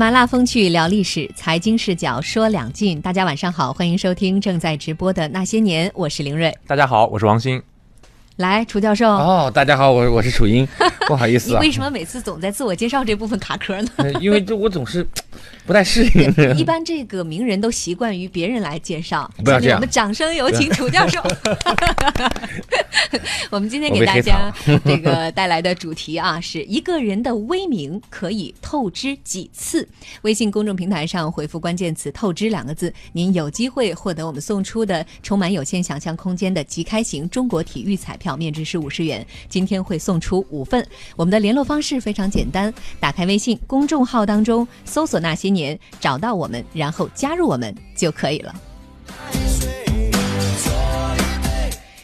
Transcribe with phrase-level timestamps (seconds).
[0.00, 2.98] 麻辣风趣聊历史，财经视角说两晋。
[3.02, 6.56] 大家晚上好，欢迎收听正在直播的那些年，我是林瑞。
[6.66, 7.62] 大家好，我是王鑫。
[8.36, 9.06] 来，楚教授。
[9.06, 10.66] 哦，大家好，我我是楚英，
[11.06, 11.60] 不好意思啊。
[11.60, 13.90] 你为什么每次总在自我介绍这部分卡壳呢？
[14.22, 15.06] 因为这我总是
[15.66, 16.56] 不太适应。
[16.56, 19.30] 一般这个名人都习惯于别人来介绍。
[19.44, 19.78] 不要这样。
[19.78, 21.20] 我们掌声有请楚教授。
[23.50, 24.52] 我们今天给大家
[24.84, 29.86] 这个带来的主题啊， 是一个人的威名可以透支几次？
[30.22, 38.36] 微信公众平台上回复关键词“透支”两个字，您有机会获得我们送出的充满有限想象空间的即开型中国体育彩票。
[38.36, 40.86] 面值是五十元，今天会送出五份。
[41.16, 48.54] 我们的联络方式非常简单，打开微信公众号当中搜索“那些年”，找到我们，然后加入我们就可以了。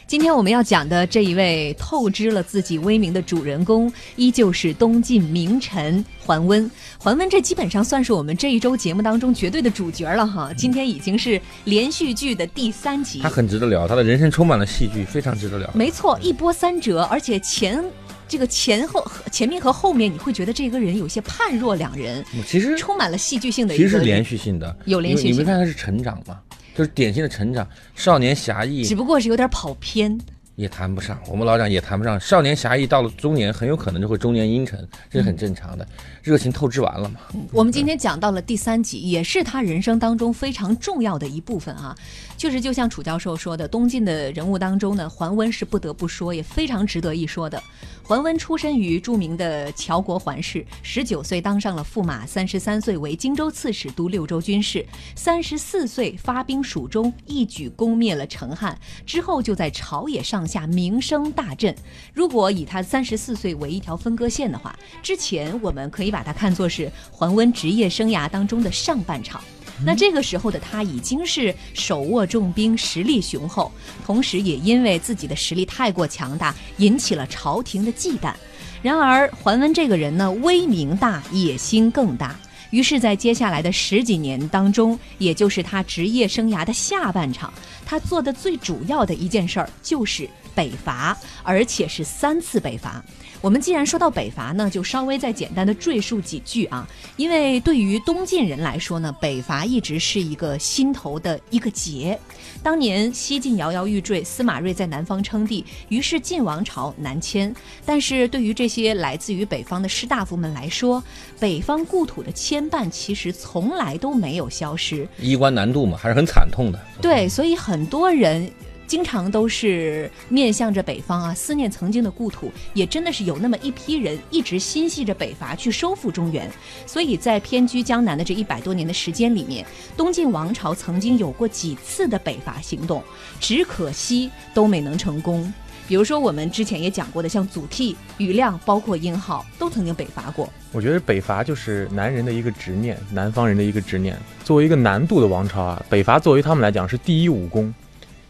[0.08, 6.70] 今天我们要讲的这一位透支了自己威名的主人公，依旧是东晋名臣桓温。
[6.96, 10.52] 桓温这基本上算是我们这一周节目当中绝对的主角了哈。
[10.56, 15.68] 今天已经是连续剧的第三集，他很值得聊，他的人生充满了戏剧，非常值得聊。
[15.74, 17.84] 没错，一波三折，而且前
[18.28, 22.24] 这个前后前面和后面，你会觉得这个人有些判若两人。
[22.46, 25.32] 其实充满了戏剧性的，其实是连续性的，有连续性。
[25.32, 26.40] 你没看他是成长吗？
[26.74, 30.20] 就是典型的成长，少年侠义，只不过是有点跑偏，
[30.56, 31.18] 也谈不上。
[31.28, 35.86] 我们老讲也谈不上，少年侠义到了中年，很有可能就会中年阴沉，这是很正常的。
[36.22, 37.20] 热情透支完了嘛？
[37.52, 41.96] 我们今天讲到了第三集，也是他人生当中非常重要的一部分啊。
[42.36, 47.62] 确实，就像楚教授说的，东晋的人物当中呢，桓温是不得不说，也非常值得一说的。
[48.02, 61.74] 桓温出身于著名的乔国桓氏，十九岁当上了驸马，三十三岁为荆州刺史，督六州军事，三十四岁发兵蜀中，一举攻灭了成汉，之后就在朝野上下名声大振。
[62.12, 69.42] 如果以他三十四岁为一条分割线的话，之前我们可以把它看作是桓温职业生涯当中的上半场。
[69.84, 73.70] 那这个时候的他已经是手握重兵，实力雄厚，
[74.06, 78.32] 同时也因为自己的实力太过强大，引起了朝廷的忌惮。
[78.80, 82.34] 然而，桓温这个人呢，威名大，野心更大。
[82.70, 87.52] 于是，在接下来的十几年当中，也就是他职业生涯的下半场，
[87.84, 93.04] 他做的最主要的一件事儿就是北伐，而且是三次北伐。
[93.46, 96.84] 我们既然说到北伐呢，就稍微再简单的赘述几句啊。
[97.16, 102.18] 因为对于东晋人来说呢，北伐一直是一个心头的一个结。
[102.60, 107.54] 当年西晋摇摇欲坠，司马睿在南方称帝，于是晋王朝南迁。
[107.84, 111.00] 但是对于这些来自于北方的士大夫们来说，
[111.38, 115.06] 北方故土的牵绊其实从来都没有消失。
[115.20, 116.80] 衣冠南渡嘛，还是很惨痛的。
[117.00, 118.50] 对，所以很多人。
[118.86, 126.50] 经常都是面向着北方啊，思念曾经的故土，也真的是有那么一批人一直心系着北伐去收复中原。
[126.86, 129.66] 所以在偏居江南的这一百多年的时间里面，
[129.96, 133.02] 东晋王朝曾经有过几次的北伐行动，
[133.40, 135.52] 只可惜都没能成功。
[135.88, 140.48] 比如说我们之前也讲过的，像祖逖、庾亮，包括殷浩，都曾经北伐过。
[140.72, 144.18] 我觉得北伐就是南人的一个执念，南方人的一个执念。
[144.42, 147.72] 作为一个南渡的王朝啊，北伐作为他们来讲是第一武功。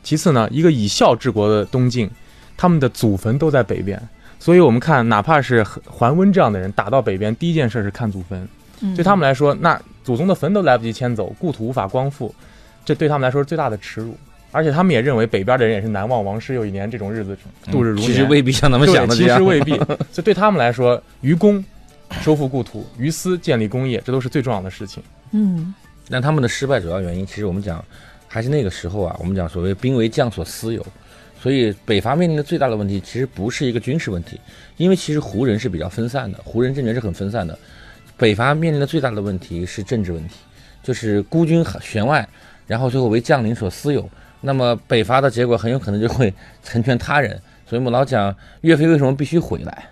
[0.06, 2.08] 其次呢，一个以孝治国的东晋，
[2.56, 4.00] 他们的祖坟都在北边，
[4.38, 8.48] 所以我们看，哪怕是桓温这样的人打到北边，第一件事是看祖坟。
[8.94, 12.32] 对他们来说，那祖宗的坟都来不及迁走，故土无法光复，
[12.84, 14.16] 这对他们来说是最大的耻辱。
[14.52, 17.36] 而且他们也认为北边的人也是难忘王师又一年这种日子
[17.72, 18.06] 度日如年。
[18.06, 19.36] 其实未必像他们想的这样。
[19.36, 19.76] 其实未必。
[20.12, 21.62] 所 以对他们来说，于公
[22.20, 25.02] 收复故土，于私建立功业，这都是最重要的事情。
[25.32, 25.74] 嗯。
[26.08, 27.84] 但他们的失败主要原因，其实我们讲。
[28.36, 30.86] 还是那个时候啊，我们讲所谓兵为将所私有，
[31.40, 34.38] 所以北伐面临的最大的问题其实不是一个军事问题，
[34.76, 37.58] 因为其实胡人是比较分散的，胡人政权是很分散的。
[38.18, 40.34] 北伐面临的最大的问题是政治问题，
[40.82, 42.28] 就是孤军悬外，
[42.66, 44.06] 然后最后为将领所私有，
[44.42, 46.30] 那么北伐的结果很有可能就会
[46.62, 47.40] 成全他人。
[47.66, 49.88] 所以我们老讲岳飞为什么必须回来，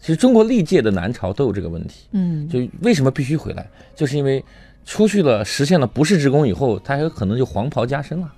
[0.00, 3.64] 其实中国历届的南朝都有这个问题，嗯，就为什么必须回来，
[3.94, 4.44] 就是因为。
[4.88, 8.32] 出去了，实现了不世之功以后，他还有可能就黄袍加身了。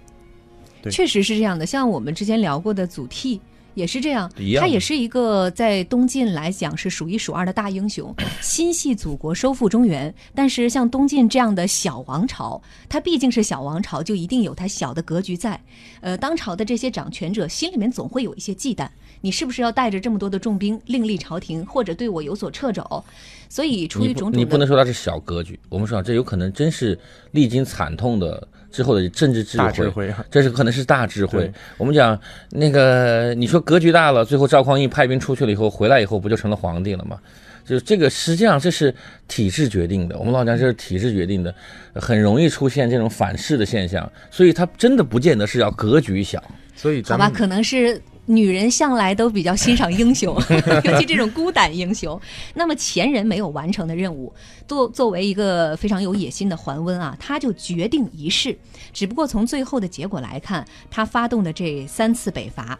[0.90, 1.64] 确实是这样的。
[1.64, 3.38] 像我们之前聊过的祖逖
[3.80, 4.30] 也是这样，
[4.60, 10.14] 他也是一个在东晋来讲是数一数二的大英雄， 心系祖国，收复中原。
[10.34, 12.60] 但是像东晋这样的小王朝，
[12.90, 15.58] 它毕竟是小王朝，就一定有它小的格局在。
[16.02, 18.86] 呃，当朝的这些掌权者心里面总会有一些忌惮。
[19.22, 23.04] 你是不是要带着这么多的重兵另立朝廷，或者对我有所掣肘？
[23.48, 25.58] 所以出于种种，你不能说他是小格局。
[25.68, 26.98] 我们说这有可能真是
[27.32, 31.50] 历经惨痛的之后的政治智慧，大智慧，这是可能是大智慧。
[31.76, 32.18] 我们讲
[32.50, 37.18] 那个，你说格局大了，最后赵匡胤派兵出去了以后，回来以后不就成了皇帝了吗？
[37.62, 38.92] 就是这个实际上这是
[39.28, 40.18] 体制决定的。
[40.18, 41.54] 我们老讲这是体制决定的，
[41.94, 46.42] 很容易出现这种反噬的现象，所以它真的不见得是要格局小。
[46.74, 50.34] 所以好吧，咱们可能是女人向来都比较欣赏英雄，
[50.84, 52.18] 尤其这种孤胆英雄。
[52.54, 54.32] 那么前人没有完成的任务，
[54.68, 58.56] 作作为一个非常有野心的桓温啊，他就决定一试。
[58.92, 62.78] 只不过从最后的结果来看，他发动的这三次北伐。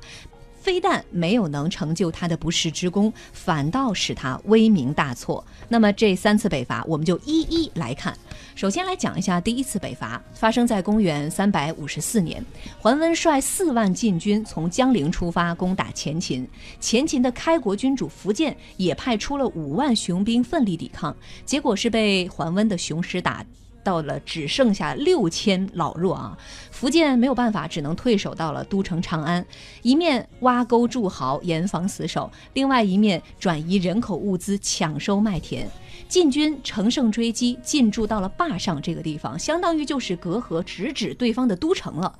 [0.60, 5.44] 非但没有能成就他的不世之功，反倒使他威名大挫。
[5.68, 8.16] 那么这三次北伐，我们就一一来看。
[8.54, 12.44] 首先来讲一下第一次北伐，发生在公元三百五十四年。
[12.78, 16.46] 桓温率四万禁军从江陵出发攻打前秦，
[16.78, 21.16] 前秦的开国君主苻建也派出了五万雄兵奋力抵抗，
[21.46, 23.44] 结果是被桓温的雄师打。
[23.82, 26.36] 到了只剩下六千老弱啊！
[26.70, 29.44] 福建没有办法，只能退守到了都城长安，
[29.82, 35.68] 一面挖沟筑壕严防死守，另外一面转移人口物资，抢收麦田。
[36.08, 42.18] 晋军乘胜追击，进驻到了坝上这个地方，相当于就是隔河直指对方的都城了。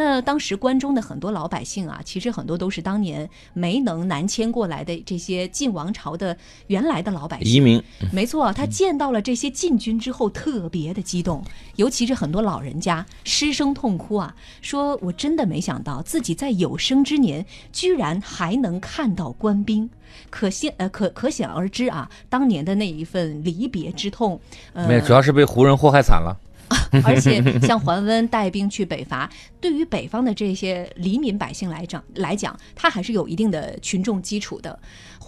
[0.00, 6.34] 那当时关中的很多老百姓啊，其实很多都是当年没能南迁过来的这些晋王朝的
[6.68, 7.52] 原来的老百姓。
[7.52, 11.44] 移民，没错，他见到了这些晋军之后，特别的激动，
[11.76, 19.90] 尤其是很多老人家失声痛哭啊，说我真的没想到自己在有生之年居然还能看到官兵，
[20.30, 24.40] 可现呃可可想而知啊，当年的那一份离别之痛，
[24.72, 26.34] 呃，没有，主要是被胡人祸害惨了。
[27.04, 29.28] 而且像桓温带兵去北伐，
[29.60, 34.78] 对于北方的这些黎民百姓来讲来讲，他还是有一定的群众基础的。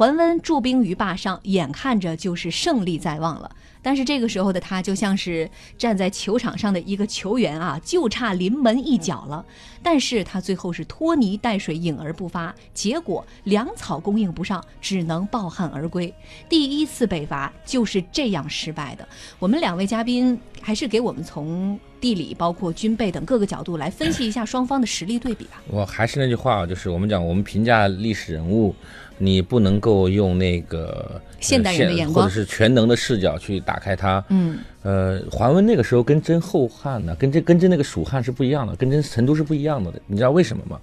[0.02, 3.48] 桓温驻兵于坝上，眼看着就是胜利在望了。
[3.80, 9.46] 但是这个时候的他就像是站在球场上的一个球员啊，就差临门一脚了。
[9.80, 16.12] 但是他最后是拖泥带水，隐而不发，结果粮草供应不上，只能抱憾而归。
[16.48, 19.06] 第一次北伐就是这样失败的。
[19.38, 25.62] 我们两位嘉宾还是给我们从地理、包括军备等各个角度来分析一下双方的实力对比吧。
[25.68, 28.74] 我还是那句话，就是我们讲，我们评价历史人物，
[29.22, 34.24] 你不能够用那个现代人的眼光或者是全能的视角去打开它。
[34.30, 39.92] 嗯，呃，桓温那个时候跟真后汉呢，跟这跟真那个蜀汉是不一样的，跟真成都是不一样的。
[40.08, 40.76] 你知道为什么吗？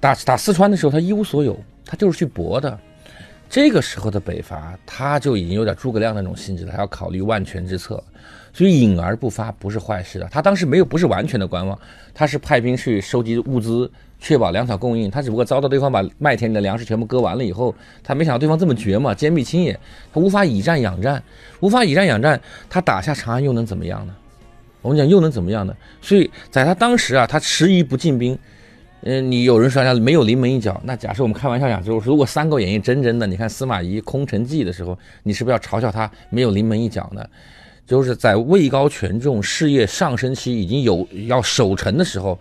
[0.00, 2.76] 打打四川的时候，他一无所有，他就是去搏的。
[3.48, 8.02] 这个时候的北伐，他就已经有点诸葛亮那种性质了，他要考虑万全之策，
[8.52, 10.26] 所以隐而不发不是坏事的。
[10.32, 11.78] 他当时没有不是完全的观望，
[12.12, 13.88] 他是派兵去收集物资，
[14.26, 15.08] 确保粮草供应。
[15.08, 19.78] 他只不过遭到对方把麦田里的粮食全部割完了以后，他没想到对方这么绝嘛，坚壁清野，
[20.12, 21.22] 他无法以战养战，
[21.60, 24.12] 无法以战养战，他打下长安又能怎么样呢？
[24.82, 25.72] 我们讲又能怎么样呢？
[26.02, 28.36] 所以在他当时啊，他迟疑不进兵。
[29.02, 37.24] 嗯，你有人说他没有临门一脚，那假设我们开玩笑讲，就是如果《三国演义》真真的，你看司马懿空城计的时候，你是不是要嘲笑他没有临门一脚呢？
[37.86, 42.36] 就是在位高权重、事业上升期，已经有要守城的时候，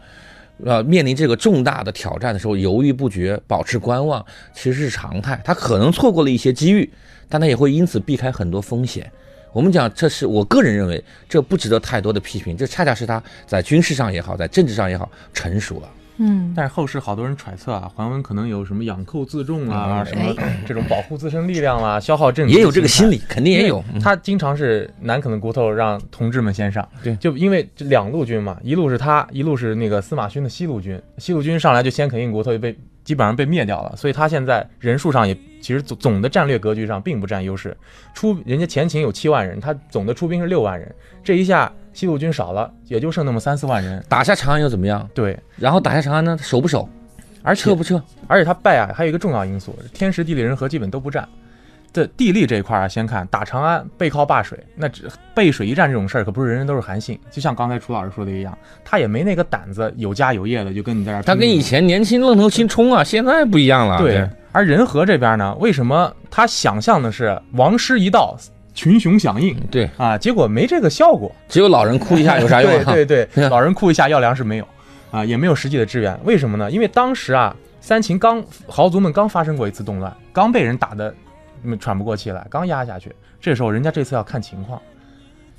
[0.64, 5.40] 呃，面临这个重大的挑战的时候，犹豫不决、保持观望，其实是常态。
[5.44, 6.90] 他可能错过了一些机遇，
[7.28, 9.12] 但他也会因此避开很多风险。
[9.52, 15.90] 我们讲，这是我个人认为，这不值得太多的批评，这恰恰是他在军事上也好，在政治上也好，成熟了。
[16.18, 20.06] 嗯，但是后世好多人揣测啊，桓温可能有什么养寇自重啊，嗯。
[20.06, 20.36] 什么
[20.66, 23.84] 这种保护自身力量啊，消耗政也有这个心理，肯定也有。
[23.94, 27.16] 嗯他经常是难啃的骨头让同志们先上，对。
[27.16, 37.76] 就因为这两路军嘛，一路是他，一路是那个司马勋的西路军，西路军上来就先啃硬骨头，就被基本上被灭掉了，所以他现在人数上也其实总总的战略格局上并不占优势，
[38.14, 45.10] 出人家前秦有七万人，他总的出兵是六万人，这一下西路军少了，也就剩那么三四万人，打下长安又怎么样？
[45.16, 46.88] 对，然后打下长安呢，守不守？
[47.42, 48.02] 而撤不撤？
[48.28, 51.28] 而且他败啊，还有一个重要因素，天时地利人和基本都不占。
[51.94, 57.18] 这地利这一块啊，先看打长安背靠灞水，那只背水一战这种事儿，可不是人人都是韩信。
[57.32, 61.24] 就像刚才楚老师说的一样，他也没那个胆子，有家有业的就跟你在这儿。
[61.24, 64.00] 他跟以前年轻愣头青冲啊，现在不一样了。
[64.00, 68.36] 对，而人和这边呢，为什么他想象的是王师一到，
[68.76, 70.16] 群雄响应对，啊？
[70.16, 71.34] 结果没这个效果。
[71.48, 72.84] 只有老人哭一下有啥用啊？
[72.94, 74.68] 对 对对，对 老人哭一下要粮食没有
[75.10, 76.16] 啊，也没有实际的支援。
[76.26, 76.70] 为什么呢？
[76.70, 81.12] 因为当时啊，三秦刚豪族们刚发生过一次动乱，刚被人打的
[81.80, 83.12] 喘不过气来，刚压下去。
[83.40, 84.82] 这时候人家这次要看情况，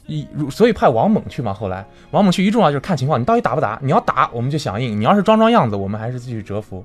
[0.06, 1.54] 一如所以派王猛去嘛。
[1.54, 3.78] 后来王猛去一重要就是看情况，你到底打不打？
[3.82, 6.84] 你要打我们就响应，你要是装装样子，我们还是继续蛰伏。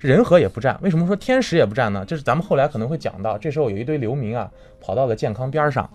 [0.00, 2.04] 人和也不占，为什么说天时也不占呢？
[2.04, 5.88] 就是咱们后来可能会讲到，这时候有一堆流民啊跑到了健康边上，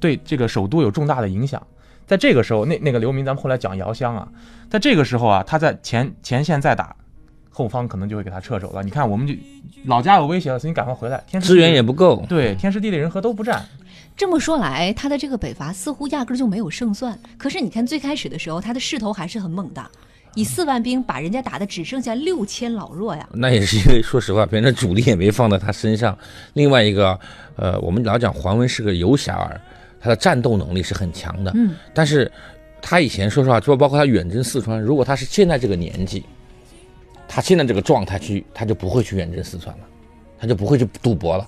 [0.00, 1.64] 对这个首都有重大的影响。
[2.06, 4.28] 在这个时候，那那个流民，咱们后来讲遥襄啊，
[4.68, 6.96] 在这个时候啊，他在前前线在打，
[7.50, 8.82] 后方可能就会给他撤走了。
[8.82, 9.34] 你看，我们就
[9.84, 11.22] 老家有威胁了，所以你赶快回来。
[11.26, 12.24] 天时资源地利也不够。
[12.28, 13.64] 对，天时地利人和都不占。
[14.16, 17.16] 这么说来，他的这个北伐似乎压根儿就没有胜算。
[17.36, 19.90] 可是你看最开始的时候，他的势头还是很猛的，
[20.34, 23.28] 以四万兵把人家打的只剩下六千老弱呀。
[23.32, 26.16] 那也是因为，说实话，别人的主力也没放在他身上。
[26.54, 27.18] 另外一个，
[27.56, 29.60] 呃，我们老讲桓温是个游侠儿，
[30.00, 31.50] 他的战斗能力是很强的。
[31.54, 32.30] 嗯，但是
[32.80, 36.24] 他以前说实话，就包括他远征四川，如果他是现在这个年纪，
[37.26, 39.84] 他现在这个状态去，他就不会去远征四川了，
[40.38, 41.46] 他就不会去赌博了。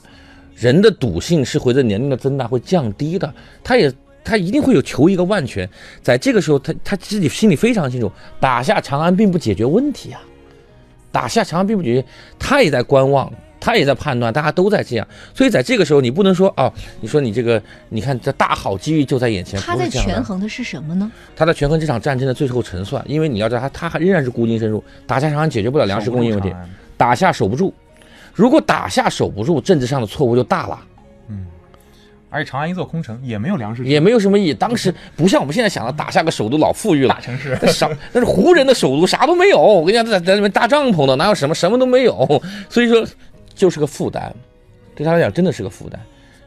[0.57, 3.33] 人的赌性是随着年龄的增大会降低的，
[3.65, 3.91] 他也
[4.31, 5.69] 他一定会有求一个万全，
[6.01, 10.21] 在这个时候，他他自己心里非常清楚，打下长安并不解决问题啊，
[11.11, 12.07] 打下长安并不解决，
[12.39, 21.11] 他也在观望，他也在判断，大家都在这样，所以在这个时候，你不能说哦，你说你这个，你看这大好机遇就在眼前，他在权衡的是什么呢？
[21.35, 26.55] 他在权衡这场战争的最后成算，因为你要知道他他还仍然是孤军深入，打下长安解决不了粮食供应问题
[26.97, 27.75] 打下守不住，
[28.33, 30.81] 如果打下守不住，政治上的错误就大了。
[32.31, 34.55] 而且长安一座空城，也没有粮食，也没有什么意义。
[34.55, 37.59] 当时不像我们现在想的，打下个首都老富裕了大，城市。
[37.61, 39.61] 那啥，那是胡人的首都，啥都没有。
[39.61, 42.43] 我跟你讲，在在那边搭帐篷的，哪有什么，什么都没有。
[42.69, 43.05] 所以说，
[43.55, 44.33] 就是个负担，
[44.95, 46.01] 对他来讲真的是个负担。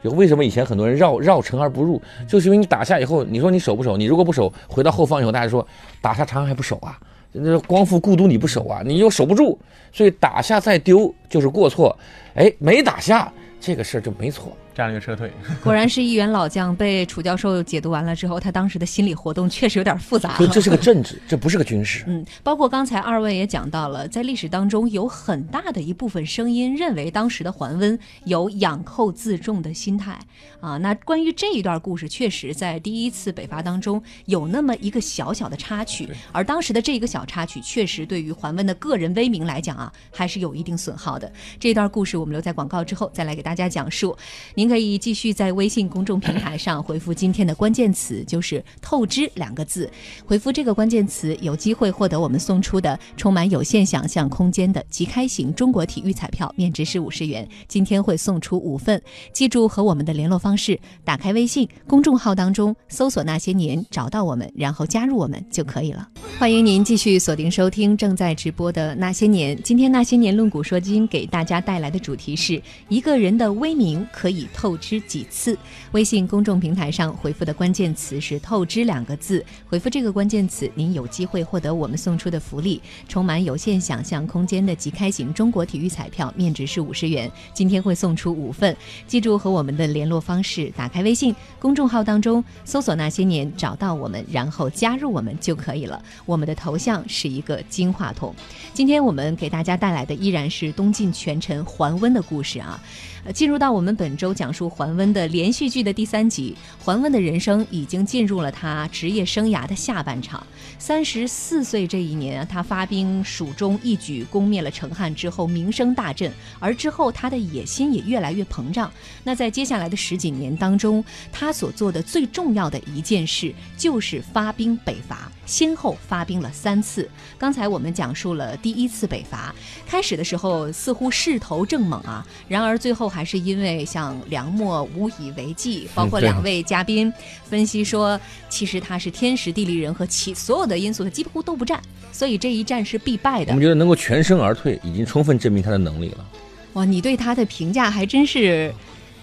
[0.03, 3.95] 就为什么以前很多人绕绕城而不入，就是因为你打下以后，你说你守不守？
[3.95, 5.65] 你如果不守，回到后方以后，大家说
[6.01, 6.99] 打下长安还不守啊？
[7.31, 8.81] 那光复故都你不守啊？
[8.85, 9.57] 你又守不住，
[9.91, 11.97] 所以打下再丢就是过错。
[12.35, 14.55] 哎，没打下这个事儿就没错。
[14.75, 15.31] 战略撤退，
[15.63, 16.73] 果然是一员老将。
[16.75, 20.49] 被楚教授解读完了之后，他当时的心理活动确实有点复杂所以。
[20.49, 22.03] 这是个政治，这不是个军事。
[22.07, 30.17] 嗯，包括刚才二位也讲到了，在历史当中有很大的一部分声音认为当时的桓温有养寇自重的心态
[30.59, 30.77] 啊。
[30.77, 41.31] 那关于这一段故事，确实在第一次北伐当中有那么一个小小的插曲，而当时的这一个小插曲，确实对于桓温的个人威名来讲啊，还是有一定损耗的。
[41.59, 44.17] 这段故事我们留在广告之后再来给大家讲述。
[44.63, 49.91] 您可以继续在微信公众平台上回复今天的关键词，就是“透支”两个字。
[50.25, 57.45] 回复这个关键词，有机会获得我们送出的充满有限想象空间的即开型中国体育彩票，面值是五十元。
[57.67, 59.01] 今天会送出五份，
[59.33, 66.07] 记住和我们的联络方式，打开微信公众号当中搜索“那些年”，找到我们，然后加入我们就可以了。
[66.39, 69.57] 欢迎您继续锁定收听正在直播的《那些年》。
[69.61, 75.57] 今天《那些年论古说今》给大家带来的主题是一个人的威名可以透支几次。
[75.91, 88.75] 微信公众平台上回复的关键词是“透支”两个字，回复这个关键词，您有机会获得我们送出的福利，充满有限想象空间的即开型中国体育彩票，面值是五十元，今天会送出五份。
[89.07, 96.01] 记住和我们的联络方式，打开微信公众号当中搜索“那些年”，找到我们，然后加入我们就可以了。
[96.25, 98.33] 我们的头像是一个金话筒。
[98.73, 102.81] 今天我们给大家带来的依然是东晋权臣桓温的故事啊。
[103.25, 110.45] 呃，进入到我们本周讲述桓温的连续剧的第三集，桓温的人生已经进入了他职业生涯的下半场。
[110.77, 116.29] 三十四岁这一年，他发兵蜀中，一举攻灭了成汉之后，名声大振。
[116.59, 118.91] 而之后，他的野心也越来越膨胀。
[119.23, 127.09] 那在接下来的十几年当中，他所做的最重要的一件事就是发兵北伐，先后发兵了三次。
[127.37, 129.55] 刚才我们讲述了第一次北伐，
[129.87, 137.13] 开始的时候似乎势头正猛啊，然而最后还是因为像梁末无以为继，包括两位嘉宾
[137.47, 141.79] 分析说，其实他是天时地利人和其所有的因素，他几乎都不占，
[142.11, 143.61] 所以这一战是必败的我们。
[143.61, 146.25] 觉得能够全身而退，已经充分证明他的能力了。
[146.73, 148.73] 哇，你对他的评价还真是，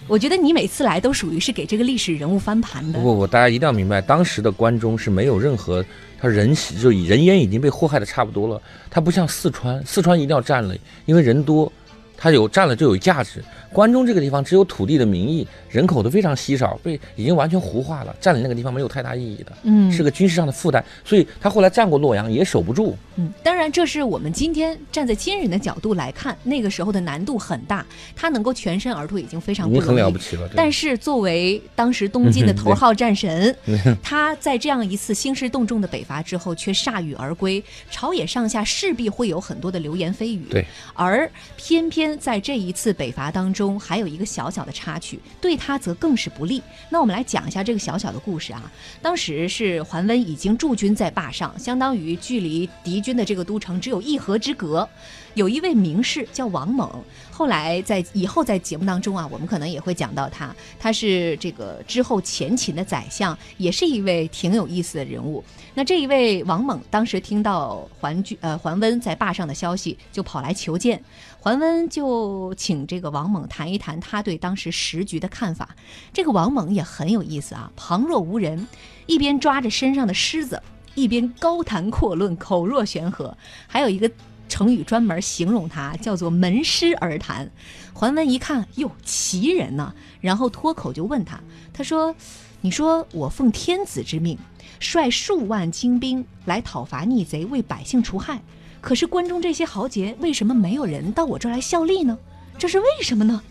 [0.06, 3.04] 我觉得你每次来都属于是给这个历史人物翻盘的不。
[3.04, 5.84] 不不，大家一定要明白，当时的关中是没有任何
[6.20, 8.62] 他人就以人烟已经被祸害的差不多了。
[8.88, 11.72] 他不像四川，四川一定要占了，因为人多，
[12.20, 13.42] 他有占了就有价值。
[13.72, 20.84] 关中这个地方只有土地的名义，人口都非常稀少，被已经完全胡化了，占领那个地方没有太大意义的，嗯，是个军事上的负担。
[21.04, 22.96] 所以他后来占过洛阳也守不住。
[23.16, 27.84] 嗯，当然，这是我们今天站在今人的角度来看，那个时候的难度很大，
[28.16, 30.18] 他能够全身而退已经非常了不。
[30.18, 30.48] 起了。
[30.54, 33.54] 但是作为当时东晋的头号战神，
[34.02, 40.46] 他在这样一次兴师动众的北伐之后，却铩羽而归，朝野上下势必会有很多的流言蜚语。
[40.50, 46.62] 对，而偏偏在这一次北伐当中，还有一个小小的插曲，对他则更是不利。
[46.88, 48.72] 那我们来讲一下这个小小的故事啊。
[49.02, 54.88] 当时是桓温已经驻军在坝上，相当于距离敌军的这个都城只有一河之隔。
[55.34, 56.90] 有一位名士叫王猛，
[57.30, 65.42] 后来在以后在节目当中啊，我们可能也会讲到他，他是这个之后前秦的宰相，也是一位挺有意思的人物。
[65.74, 71.02] 那这一位王猛当时听到桓君呃桓温在坝上的消息，就跑来求见。
[71.38, 75.74] 桓温就请这个王猛谈一谈他对当时时局的看法。
[76.12, 78.66] 这个王猛也很有意思啊，旁若无人，
[79.06, 80.60] 一边抓着身上的虱子，
[80.94, 83.34] 一边高谈阔论，口若悬河。
[83.66, 84.10] 还有一个
[84.50, 87.50] 成语专门形容他，叫做门师而谈。
[87.94, 91.40] 桓温一看，哟，奇人呐、然后脱口就问他，
[91.72, 92.14] 他说
[92.60, 94.36] ：“你说我奉天子之命。”
[94.80, 98.42] 率数万精兵来讨伐逆贼，为百姓除害。
[98.80, 102.18] 可是关中这些豪杰为什么没有人到我这儿来效力呢？
[102.58, 103.42] 这是为什么呢？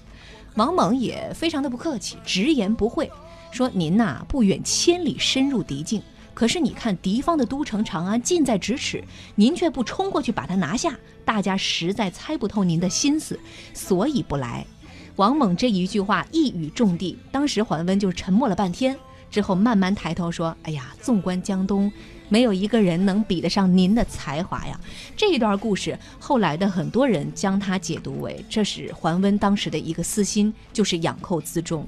[0.56, 3.10] 王猛也非常的不客气，直言不讳，
[3.52, 6.02] 说：“您呐、不远千里深入敌境，
[6.40, 9.04] 可是你看敌方的都城长安近在咫尺，
[9.36, 13.38] 您却不冲过去把它拿下，大家实在猜不透您的心思，
[13.74, 14.66] 所以不来。”
[15.18, 18.98] 王猛这一句话一语中的，当时桓温就沉默了半天。
[19.30, 21.92] 之后慢慢抬头说：“哎呀，纵观江东，
[22.30, 24.80] 没有一个人能比得上您的才华呀。”
[25.18, 31.86] 这一段故事，后来的很多人将它解读为这是桓温当时的一个私心，就是养寇自重。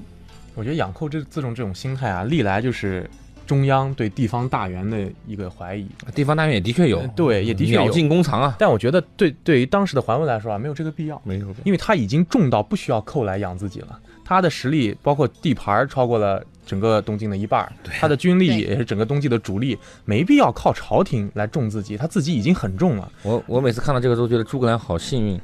[0.54, 3.08] 我觉得养寇这自重这种心态啊，历来就是
[3.52, 5.86] 中央对地方大员的一个怀疑。
[6.14, 7.00] 地方大员也的确有。
[7.00, 7.82] 呃，对也的确有。
[7.82, 14.00] 鸟尽弓藏啊，但我觉得对对于当时的桓温来说啊，没有这个必要，没有因为他已经重到不需要寇来养自己了。
[14.24, 23.12] 他的实力包括地盘超过了整个东晋的一半儿，他的军力也是整个东晋的主力，没必要靠朝廷来重自己，他自己已经很重了。
[23.22, 25.38] 我我每次看到这个都觉得诸葛亮好幸运，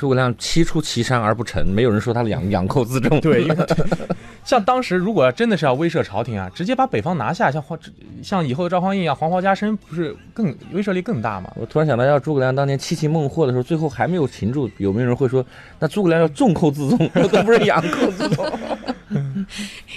[0.00, 3.20] 诸葛亮七出祁山而不成，没有人说他养养寇自重。
[3.20, 3.56] 对，因为
[4.46, 7.78] 像当时如果真的是要威慑朝廷啊，直接把北方拿下，像黄
[8.22, 11.52] 像以后的赵匡胤一样、黄袍加身，不是更威慑力更大吗？
[11.54, 15.44] 我突然想到，要诸葛亮当年七擒孟获的时候，最后还没有擒住，有没有人会说，
[15.78, 18.50] 那诸葛亮要重寇自重， 都不是养寇自重？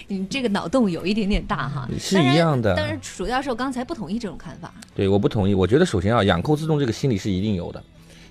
[0.10, 4.74] 你，这个脑洞有一点点大哈， 是一样的但是，楚教授刚才不同意这种看法。
[4.94, 5.54] 对，我不同意。
[5.54, 7.82] 我觉得首先啊，养寇自重这个心理是一定有的，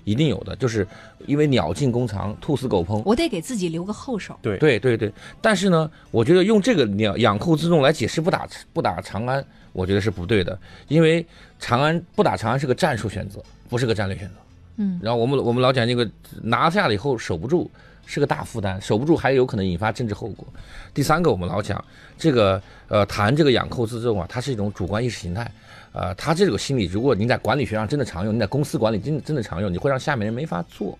[0.03, 0.87] 一定有的，就是
[1.25, 3.01] 因为鸟尽弓藏，兔死狗烹。
[3.05, 4.37] 我得给自己留个后手。
[4.41, 11.25] 对对对对，但是呢，我觉得用这个鸟养寇自重来解释不打不打长安，我觉得是不对的，因为
[11.59, 14.33] 长安不打长安是个战术选择，不是个战略选择。
[14.77, 16.09] 嗯，然后我们我们老讲这个
[16.41, 17.69] 拿下了以后守不住
[18.05, 20.45] 是个大负担，守不住还有可能引发政治后果。
[20.93, 21.83] 第三个，我们老讲
[22.17, 25.49] 这个呃谈这个养寇自重啊，它是一种主观意识形态，
[25.93, 30.97] 呃，他这个心理，如果你在管理学上真的常用，你在公司管理真的真的常用，你会让下面人没法做，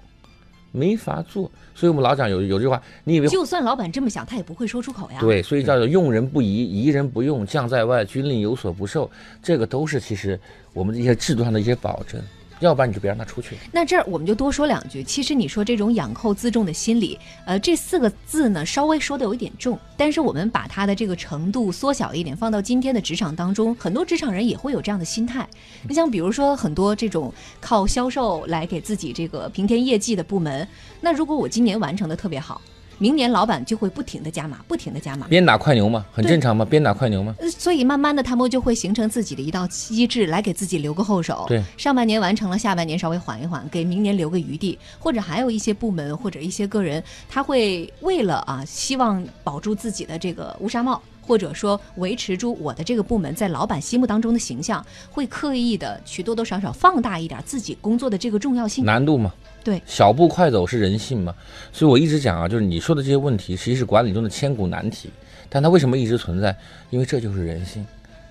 [0.71, 1.49] 没法做。
[1.73, 9.10] 所以我们老讲有有句话，你以为就算老板这么想，他也不会说出口呀。，对，所以叫做用人不疑，疑人不用，将在外，军令有所不受，
[9.41, 10.39] 这个都是其实
[10.73, 12.21] 我们一些制度上的一些保证，
[12.65, 13.56] 要不然你就别让他出去。
[13.71, 15.04] 那这儿我们就多说两句。
[15.04, 25.47] 其实你说这种养寇自重的心理，呃，这四个字呢，稍微说的有一点重，但是我们把它的这个程度缩小一点，放到今天的职场当中，很多职场人也会有这样的心态。
[25.88, 30.67] 你像比如说很多这种靠销售来给自己这个平添业绩的部门，
[31.02, 32.62] 那如果我今年完成的特别好，
[32.97, 35.27] 明年老板就会不停的加码，不停的加码。
[35.27, 37.36] 鞭打快牛嘛，很正常嘛，鞭打快牛嘛。
[37.39, 41.45] 呃所以慢慢的，他们就会形成自己的一道机制，来给自己留个后手。
[41.47, 44.77] 对，上半年完成了，下半年稍微缓一缓，给明年留个余地。
[44.99, 51.01] 或者还有一些部门或者一些个人，他会为了啊，希望保住自己的这个乌纱帽。
[51.25, 58.84] 或者说维持住我的这个部门在老板心目当中的形象，会刻意的去多多少少放大一点自己工作的这个重要性。
[58.84, 61.34] 难度嘛，对小步快走是人性嘛，
[61.71, 65.10] 所以我一直讲啊，就是你说的这些问题，其实是管理中的千古难题，
[65.49, 66.56] 但它为什么一直存在？
[66.89, 67.86] 因为这就是人性。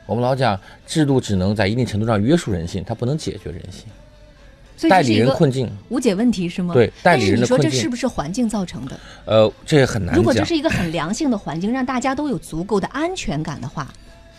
[0.05, 3.85] 我们老讲制度只能在一定程度上约束人性，它不能解决人性。
[4.91, 6.75] 代理人困境，无解问题是吗？
[6.75, 8.99] 对代理人的困境你说这是不是环境造成的？
[9.27, 10.17] 呃，这也很难讲。
[10.17, 13.87] 如果这是一个很良性的环境，让大家都有足够的安全感的话，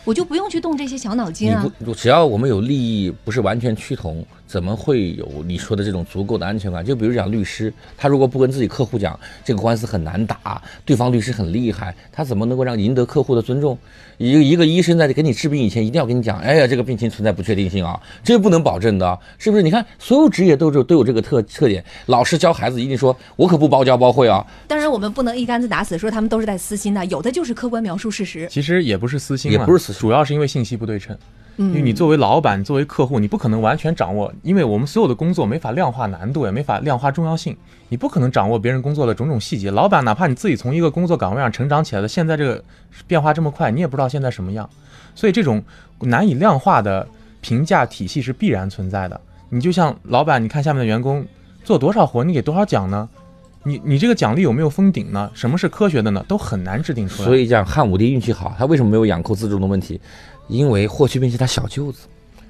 [0.03, 1.63] 我就不用去动这些小脑筋啊。
[1.79, 6.83] 你不，只要我们有利益不是完全趋同，怎么会有你说的这种足够的安全感？
[6.83, 13.77] 就比如讲律师，他如果不跟自己客户讲这个官司很难打，对方律师很厉害，他怎么能够让赢得客户的尊重？
[14.17, 19.63] 一个一个医生在给你治病以前，一定要跟你讲，哎呀，这个病情存在不确定性啊，这不能保证的，是不是？
[19.63, 21.83] 你看，所有职业都有都有这个特特点。
[22.05, 28.47] 老师教孩子一定说，我可不包教包会啊，当然，我们不能一竿子打死说他们都是带私心的，有的就是客观描述事实。
[28.51, 31.17] 其实也不是私心了，也不是私心主要是因为信息不对称。
[31.55, 37.55] 因为嗯，你作为老板，作为客户，你不可能完全掌握，因为我们所有的工作没法量化难度，也没法量化重要性，
[37.89, 39.69] 你不可能掌握别人工作的种种细节。
[39.69, 42.63] 老板哪怕你自己从一个工作岗位上成长起来的，现在这个
[43.05, 44.67] 变化这么快，你也不知道现在什么样，
[45.13, 45.63] 所以这种
[45.99, 47.07] 难以量化的
[47.41, 49.21] 评价体系是必然存在的。
[49.49, 51.23] 你就像老板，你看下面的员工
[51.63, 53.07] 做多少活你给多少奖呢？
[53.65, 55.31] 你你这个奖励有没有封顶呢？
[55.33, 56.23] 什么是科学的呢？
[56.27, 57.25] 都很难制定出来。
[57.25, 59.99] 所以讲汉武帝运气好，他为什么没有养寇自重的问题？
[60.49, 61.99] 因为霍去病是他小舅子，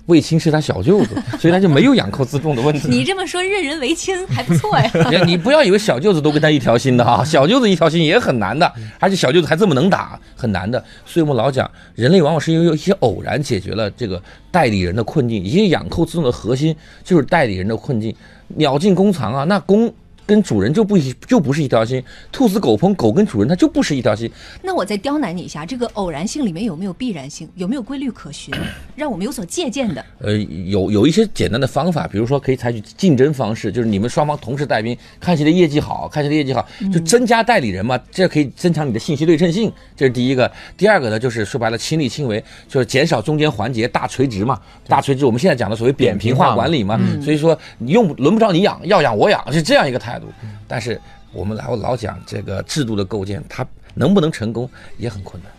[0.08, 2.88] 卫青是他小舅子，所以他就没有养寇自重的问题。
[2.89, 4.91] 你这么说，任人唯亲还不错呀。
[5.12, 10.84] 你你不要以为小舅子都跟他一条心的哈，小舅子一条心也很难的，而且小舅子还这么能打，很难的。
[11.06, 18.15] 所以我们老讲，人类往往是因为有一些偶然解决了这个代理人的困境，一些养寇自重的核心就是代理人的困境。
[18.47, 19.93] 鸟尽弓藏啊，那弓。
[20.25, 24.29] 跟主人就不一就不是一条心，兔死狗烹，狗跟主人它就不是一条心。
[24.62, 27.49] 那我再刁难你一下，这个偶然性里面有没有必然性？
[27.55, 28.53] 有没有规律可循，
[28.95, 30.05] 让我们有所借鉴的？
[30.19, 39.71] 呃，有有一些简单的方法，比如说可以采取竞争方式，就是你们双方同时带兵，看谁的业绩好，看谁的业绩好，就增加代理人嘛，这可以增强你的信息对称性。
[39.95, 40.49] 这是第一个。
[40.77, 44.57] 第二个呢，就是说白了，亲力亲为，就是减少中间环节，大垂直嘛，
[44.88, 45.25] 大垂直。
[45.25, 50.12] 我们现在讲的所谓扁平化管理嘛，所以说你用轮不着你养，要养我养，是这样一个态。
[50.13, 50.28] 态度，
[50.67, 50.99] 但是
[51.32, 55.52] 我们老老讲这个制度的构建，它能不能成功也很困难。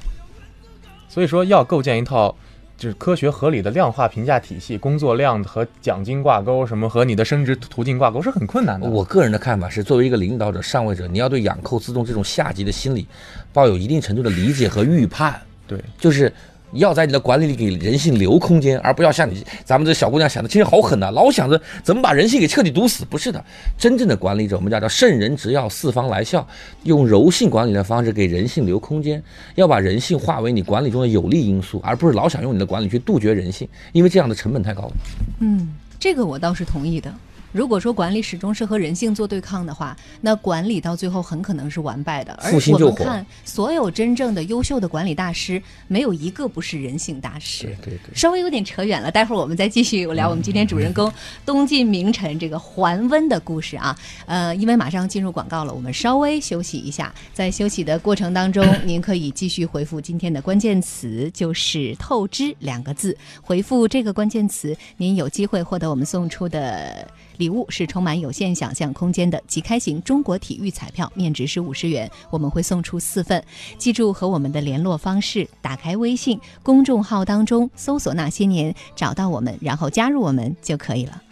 [1.09, 2.33] 所以说，要构建一套
[2.77, 8.89] 就是科学合理的量化评价体系，工作量和奖金挂钩，什么和你的升职途径挂钩是很困难的。
[8.89, 13.07] 我个人的看法是，作为一个领导者、上位者，你要对养寇自重这种下级的心理
[13.53, 15.41] 抱有一定程度的理解和预判。
[15.67, 16.33] 对，就是。
[16.75, 23.05] 要在你的管理里给人性留空间，而不要像你咱们这小姑娘想的，其实好狠呐，老想着怎么把人性给彻底堵死。
[23.05, 23.45] 不是的，
[23.79, 26.47] 真正的管理者，我们叫叫圣人执要四方来效，
[26.83, 29.23] 用柔性管理的方式给人性留空间，
[29.55, 34.93] 要把人性化为你管理中的有利因素，而不是老想用你的管理去杜绝人性，因为这样的成本太高了。
[35.41, 37.13] 嗯，这个我倒是同意的。
[37.55, 42.33] 如果说管理始终是和人性做对抗的话，那管理到最后很可能是完败的。
[42.43, 47.67] 而我们看所有真正的优秀的管理大师，没有一个不是人性大师。
[47.67, 48.13] 对对对。
[48.13, 51.13] 稍微有点扯远了，待会儿我们再继续聊我们今天主人公
[51.47, 53.97] 东晋名臣这个桓温的故事啊。
[54.27, 57.15] 呃，因为马上进入广告了，我们稍微休息一下。
[57.33, 63.17] 在休息的过程当中，您可以继续回复今天的关键词，就是“透支”两个字。
[63.41, 67.07] 回复这个关键词，您有机会获得我们送出的。
[67.37, 73.43] 礼物是充满有限想象空间的即开型中国体育彩票，面值是五十元，我们会送出四份。
[73.79, 81.23] 记住和我们的联络方式，打开微信公众号当中搜索“那些年”，找到我们，然后加入我们就可以了。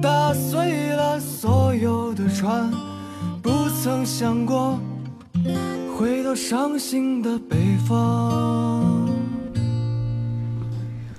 [0.00, 2.70] 打碎了所有的船，
[3.42, 3.50] 不
[3.82, 4.78] 曾想过
[5.96, 7.56] 回到伤心的北
[7.88, 9.08] 方。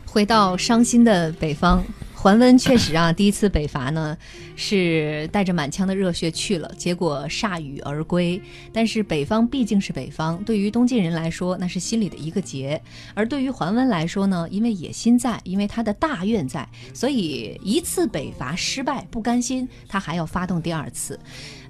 [0.05, 1.83] 回到伤心的北方。
[2.21, 4.17] 桓温确实啊，第一次北伐呢，
[4.57, 8.41] 是带着满腔的热血去了，结果铩羽而归。
[8.73, 12.77] 但是北方毕竟是北方，对于东晋人来说，那是心里的一个结；
[13.13, 21.17] 而对于桓温来说呢，因为野心在，因为他的大愿在，所以一次北伐失败不甘心，他还要发动第二次。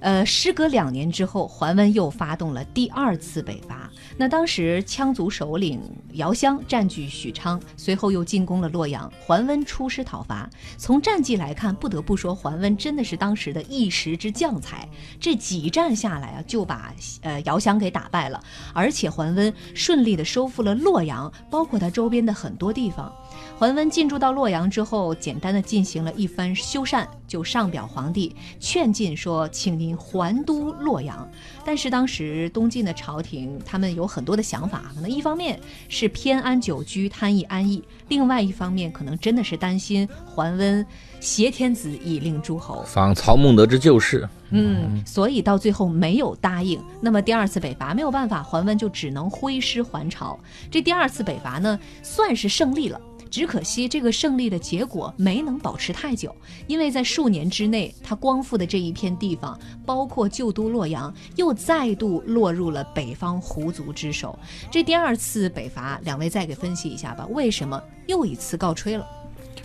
[0.00, 3.90] 呃，时隔两年之后，桓温又发动了第二次北伐。
[4.16, 5.80] 那当时羌族首领
[6.12, 9.10] 姚襄占据许昌，随后又进攻了洛阳。
[9.20, 14.88] 桓温出师讨伐，从战绩来看，不得不说桓温真的是当时的一时之将才。
[15.18, 23.12] 这几战下来啊，就把呃姚襄给打败了，而且桓温顺利的收复了洛阳，包括他周边的很多地方。
[23.60, 31.30] 桓温进驻到洛阳之后，简单的进行了一番修缮，就上表皇帝劝进说，请您还都洛阳。
[31.62, 40.86] 但是当时东晋的朝廷，他们有很多的想法，可能一方面是偏安久居，贪逸安逸；另外一方面，可能真的是担心桓温
[41.20, 44.26] 挟天子以令诸侯，仿曹孟德之旧事。
[44.52, 46.82] 嗯，所以到最后没有答应。
[46.98, 50.40] 那么第二次北伐没有办法，桓温就只能挥师还朝。
[50.70, 52.98] 这第二次北伐呢，算是胜利了。
[53.30, 56.34] 只可惜，这个胜利的结果没能保持太久，
[56.66, 64.36] 因为在数年之内，他光复的这一片地方，包括旧都洛阳，又再度落入了北方胡族之手。
[64.70, 69.06] 这第二次北伐，两位再给分析一下吧，为什么又一次告吹了？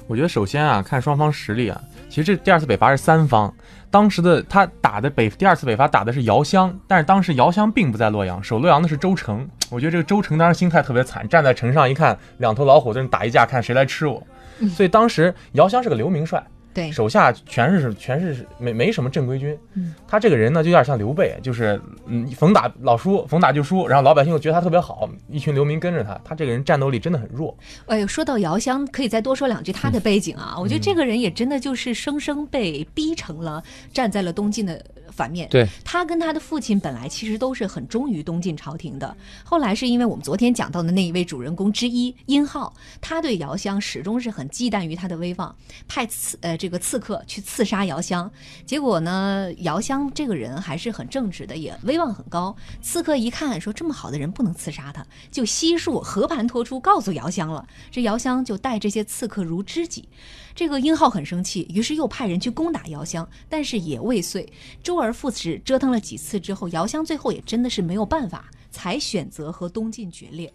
[0.07, 3.51] 我觉得首先啊，看双方实力啊，其实这第二次北伐是三方。
[3.89, 9.47] 当时的他打的北第二次北伐打的是姚襄，但是当时姚襄并不在洛阳，守洛阳的是周成。
[9.71, 14.21] 我觉得这个周成当时心态特别惨，站在城上一看，两头老虎在那打一架，看谁来吃我。
[14.69, 16.43] 所以当时姚襄是个流名帅。
[16.75, 27.57] 对，手下全是全是没没什么正规军，嗯，他这个人呢就有点像刘备，就是嗯逢打老输，逢打就输，然后老百姓又觉得他特别好，一群流民跟着他，他这个人战斗力真的很弱。
[27.85, 34.83] 哎呦，说到姚襄，可以再多说两句他的背景啊，我觉得这个人也真的就是生生被逼成了站在了东晋的。
[35.11, 39.15] 反面，对他跟他的父亲本来其实都是很忠于东晋朝廷的。
[39.45, 45.55] 后来是因为我们昨天讲到的那一位主人公之一殷浩，他对姚襄始终是很忌惮于他的威望，
[45.87, 46.64] 派刺呃这。
[46.65, 48.31] 这个刺客去刺杀姚襄。
[48.65, 52.55] 结果呢，姚襄这个人还是很正直的，也威望很高。
[52.81, 57.63] 刺客一看说这么好的人不能刺杀他，就悉数和盘托出告诉姚襄了。
[57.91, 60.09] 这姚襄就待这些刺客如知己。
[60.55, 64.51] 这个殷浩很生气，于是又派人去攻打姚襄，但是也未遂。
[64.81, 70.51] 周而复始，折腾了几次之后，姚襄最后也真的是没有办法，才选择和东晋决裂。